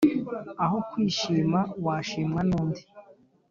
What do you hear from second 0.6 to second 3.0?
aho kwishima washimwa n’undi